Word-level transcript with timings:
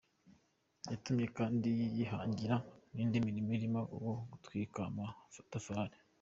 Yatumye 0.91 1.25
kandi 1.37 1.67
yihangira 1.95 2.55
n’indi 2.93 3.17
mirimo 3.27 3.49
irimo 3.57 3.81
uwo 3.95 4.13
gutwika 4.31 4.79
amatafari. 4.89 5.95